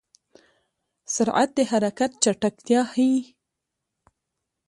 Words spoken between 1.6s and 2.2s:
حرکت